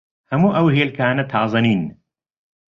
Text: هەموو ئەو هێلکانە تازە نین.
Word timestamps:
هەموو 0.31 0.55
ئەو 0.57 0.67
هێلکانە 0.75 1.23
تازە 1.31 1.59
نین. 1.65 1.81